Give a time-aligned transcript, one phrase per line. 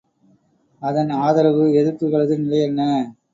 [0.81, 2.81] அதன் ஆதரவு எதிர்ப்புகளது நிலையென்ன.